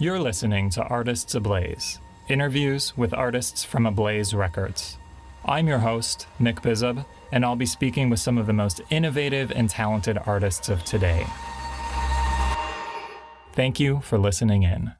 [0.00, 1.98] You're listening to Artists Ablaze,
[2.28, 4.96] interviews with artists from Ablaze Records.
[5.44, 9.50] I'm your host, Nick Bizub, and I'll be speaking with some of the most innovative
[9.50, 11.26] and talented artists of today.
[13.54, 14.92] Thank you for listening in.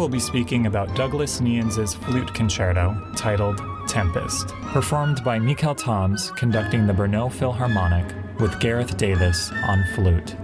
[0.00, 6.86] We'll be speaking about Douglas Knehans' flute concerto titled Tempest, performed by Mikel Toms conducting
[6.86, 8.06] the Brno Philharmonic
[8.40, 10.36] with Gareth Davies on flute.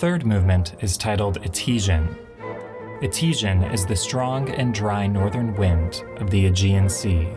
[0.00, 2.16] Third movement is titled Etesian.
[3.02, 7.28] Etesian is the strong and dry northern wind of the Aegean Sea,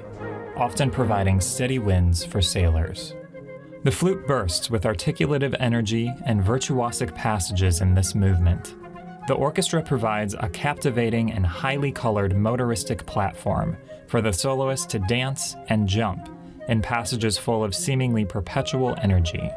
[0.56, 3.16] often providing steady winds for sailors.
[3.84, 8.76] The flute bursts with articulative energy and virtuosic passages in this movement.
[9.28, 13.76] The orchestra provides a captivating and highly colored motoristic platform
[14.08, 16.30] for the soloist to dance and jump
[16.70, 19.52] in passages full of seemingly perpetual energy.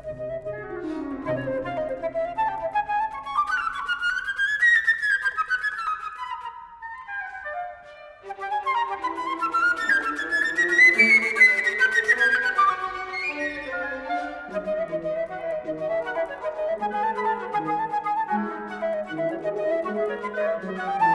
[20.17, 20.23] The
[20.63, 21.06] flute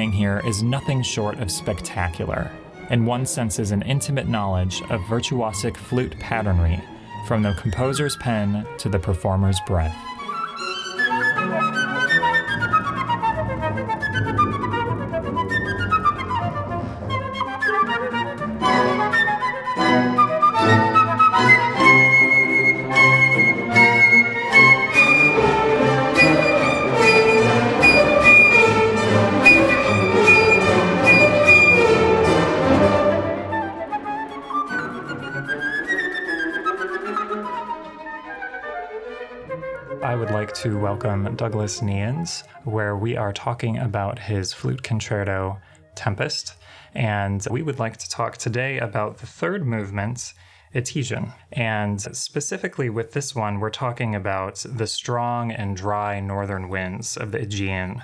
[0.00, 2.50] playing here is nothing short of spectacular,
[2.88, 6.80] and one senses an intimate knowledge of virtuosic flute patternry
[7.28, 9.94] from the composer's pen to the performer's breath.
[40.60, 45.58] To welcome Douglas Knehans, where we are talking about his flute concerto,
[45.94, 46.56] Tempest.
[46.94, 50.34] And we would like to talk today about the third movement,
[50.74, 51.32] Etesian.
[51.52, 57.32] And specifically with this one, we're talking about the strong and dry northern winds of
[57.32, 58.02] the Aegean.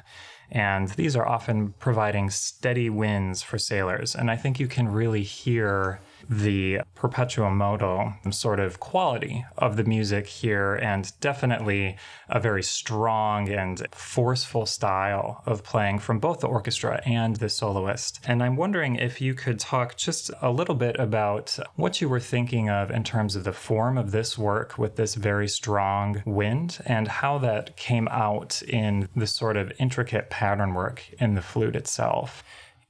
[0.50, 4.14] And these are often providing steady winds for sailors.
[4.14, 9.84] And I think you can really hear the perpetuo moto sort of quality of the
[9.84, 11.96] music here, and definitely
[12.28, 18.20] a very strong and forceful style of playing from both the orchestra and the soloist.
[18.26, 22.20] And I'm wondering if you could talk just a little bit about what you were
[22.20, 26.78] thinking of in terms of the form of this work with this very strong wind
[26.87, 31.76] and how that came out in the sort of intricate pattern work in the flute
[31.76, 32.43] itself.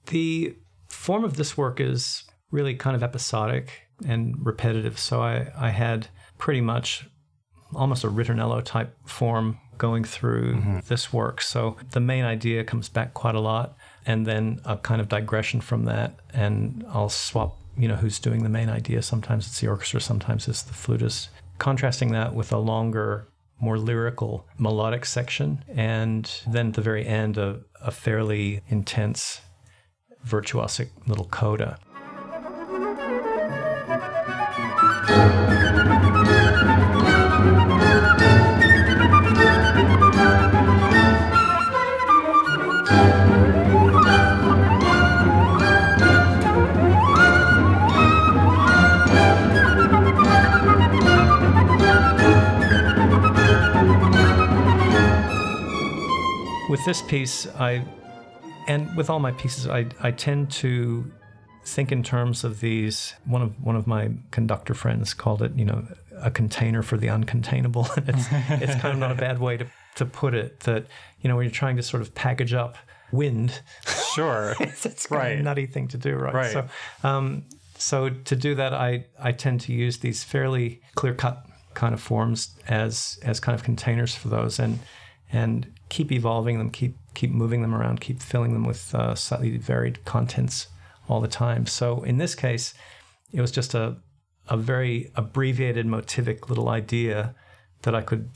[0.06, 0.56] The
[0.88, 4.99] form of this work is really kind of episodic and repetitive.
[4.99, 6.09] So I, I had
[6.39, 7.09] pretty much
[7.75, 10.79] almost a ritornello type form going through mm-hmm.
[10.89, 11.41] this work.
[11.41, 13.77] So the main idea comes back quite a lot,
[14.07, 17.57] and then a kind of digression from that, and I'll swap.
[17.77, 19.03] You know who's doing the main idea.
[19.03, 21.29] Sometimes it's the orchestra, sometimes it's the flutist.
[21.59, 23.29] Contrasting that with a longer,
[23.61, 29.43] more lyrical, melodic section, and then at the very end, a, a fairly intense,
[30.27, 31.79] virtuosic little coda.
[56.69, 57.85] With this piece, I,
[58.67, 61.11] and with all my pieces, I, I tend to
[61.65, 63.15] think in terms of these.
[63.25, 65.87] One of one of my conductor friends called it, you know,
[66.17, 67.89] a container for the uncontainable.
[67.97, 68.27] And it's
[68.63, 69.67] it's kind of not a bad way to
[69.97, 70.61] to put it.
[70.61, 70.87] That
[71.21, 72.77] you know, when you're trying to sort of package up
[73.12, 73.61] wind,
[74.15, 74.55] Sure.
[74.61, 76.35] it's, it's kind of a nutty thing to do, right?
[76.35, 76.53] Right.
[76.53, 76.67] So,
[77.05, 77.45] um,
[77.79, 82.01] so to do that, I I tend to use these fairly clear cut kind of
[82.01, 84.79] forms as as kind of containers for those, and
[85.32, 89.56] and keep evolving them, keep keep moving them around, keep filling them with uh, slightly
[89.56, 90.69] varied contents
[91.08, 91.67] all the time.
[91.67, 92.75] So in this case,
[93.32, 93.96] it was just a
[94.49, 97.34] a very abbreviated motivic little idea
[97.82, 98.31] that I could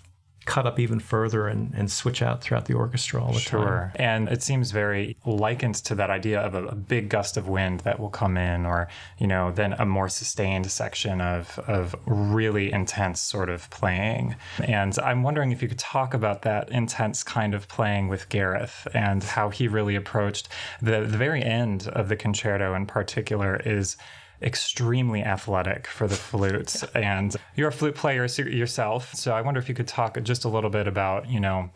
[0.46, 3.60] cut up even further and, and switch out throughout the orchestra all the time.
[3.60, 3.92] Sure.
[3.96, 7.81] And it seems very likened to that idea of a, a big gust of wind
[7.81, 8.88] that will come in, or,
[9.19, 14.34] you know, then a more sustained section of, of really intense sort of playing.
[14.64, 18.88] And I'm wondering if you could talk about that intense kind of playing with Gareth
[18.94, 20.48] and how he really approached
[20.81, 23.96] the, the very end of the concerto in particular is
[24.42, 29.69] extremely athletic for the flute and you're a flute player yourself so i wonder if
[29.69, 31.70] you could talk just a little bit about you know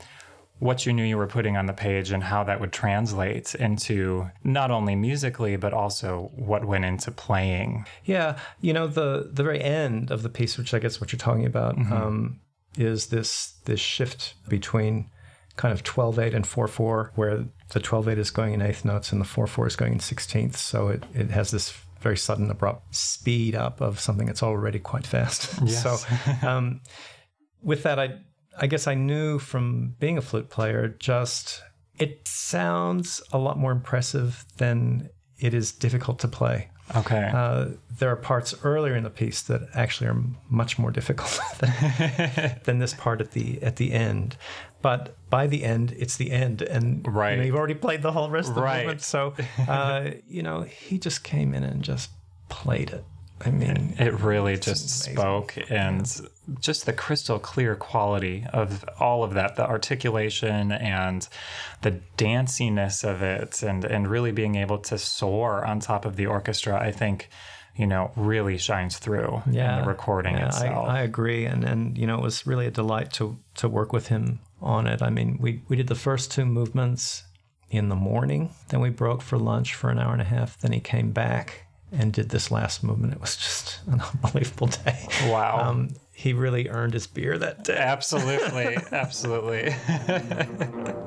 [0.58, 4.26] what you knew you were putting on the page and how that would translate into
[4.44, 7.84] not only musically but also what went into playing.
[8.04, 11.18] Yeah, you know the the very end of the piece, which I guess what you're
[11.18, 12.40] talking about, um,
[12.78, 15.10] is this this shift between
[15.56, 19.24] kind of 12-8 and 4-4, where the 12-8 is going in eighth notes and the
[19.24, 20.60] 4-4 is going in sixteenths.
[20.60, 25.06] So it, it has this very sudden, abrupt speed up of something that's already quite
[25.06, 25.68] fast.
[25.82, 25.96] so
[26.46, 26.80] um,
[27.62, 28.20] with that, I
[28.56, 31.62] I guess I knew from being a flute player just
[31.98, 35.08] it sounds a lot more impressive than
[35.38, 36.68] it is difficult to play.
[36.96, 37.66] okay Uh,
[37.98, 42.78] there are parts earlier in the piece that actually are much more difficult than, than
[42.78, 44.36] this part at the at the end.
[44.84, 47.30] But by the end, it's the end, and Right.
[47.32, 48.80] you know, you've already played the whole rest of the Right.
[48.84, 49.00] movement.
[49.00, 49.32] So,
[49.66, 52.10] uh, you know, he just came in and just
[52.50, 53.02] played it.
[53.46, 55.14] I mean, it really just amazing.
[55.14, 56.28] spoke and
[56.60, 61.26] just the crystal clear quality of all of that the articulation and
[61.80, 66.78] the danciness of it and really being able to soar on top of the orchestra
[66.80, 67.28] i think
[67.76, 71.98] you know really shines through in the recording yeah, itself I, I agree, and and
[71.98, 75.02] you know, it was really a delight to to work with him on it.
[75.02, 77.22] I mean, we we did the first two movements
[77.70, 80.72] in the morning, then we broke for lunch for an hour and a half, then
[80.72, 83.12] he came back and did this last movement.
[83.12, 85.06] It was just an unbelievable day.
[85.28, 87.76] wow Um, he really earned his beer that day.
[87.76, 89.74] absolutely absolutely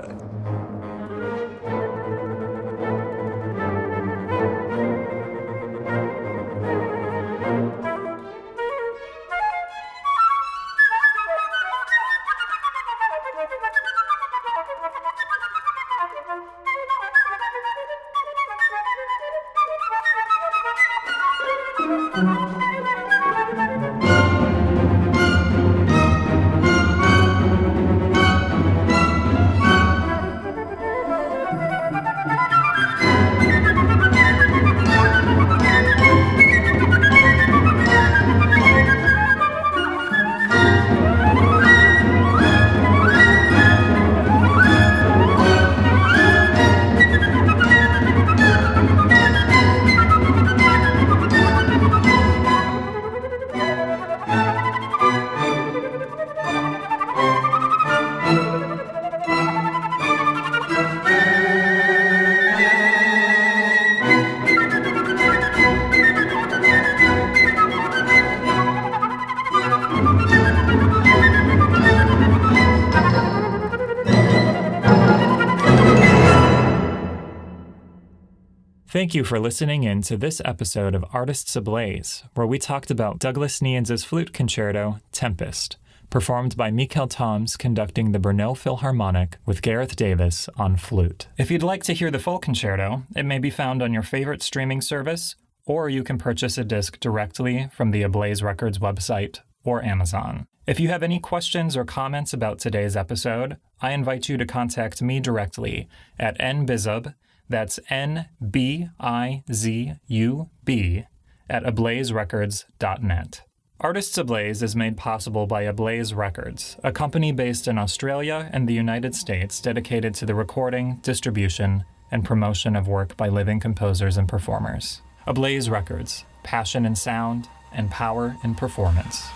[78.90, 83.20] Thank you for listening in to this episode of Artists Ablaze, where we talked about
[83.20, 85.76] Douglas Knehans' flute concerto, Tempest,
[86.10, 91.28] performed by Mikel Toms conducting the Brno Philharmonic with Gareth Davies on flute.
[91.38, 94.42] If you'd like to hear the full concerto, it may be found on your favorite
[94.42, 99.84] streaming service, or you can purchase a disc directly from the Ablaze Records website or
[99.84, 100.48] Amazon.
[100.66, 105.02] If you have any questions or comments about today's episode, I invite you to contact
[105.02, 107.16] me directly at nbizub,
[107.50, 111.06] that's N B I Z U B,
[111.50, 113.42] at ablazerecords.net.
[113.80, 118.74] Artists Ablaze is made possible by Ablaze Records, a company based in Australia and the
[118.74, 124.28] United States dedicated to the recording, distribution, and promotion of work by living composers and
[124.28, 125.02] performers.
[125.28, 129.28] Ablaze Records, passion in sound and power in performance.